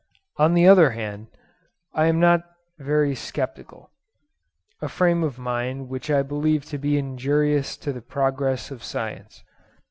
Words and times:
On 0.37 0.55
the 0.55 0.67
other 0.67 0.89
hand, 0.97 1.27
I 1.93 2.05
am 2.07 2.19
not 2.19 2.41
very 2.79 3.13
sceptical,—a 3.13 4.89
frame 4.89 5.23
of 5.23 5.37
mind 5.37 5.89
which 5.89 6.09
I 6.09 6.23
believe 6.23 6.65
to 6.69 6.79
be 6.79 6.97
injurious 6.97 7.77
to 7.77 7.93
the 7.93 8.01
progress 8.01 8.71
of 8.71 8.83
science. 8.83 9.43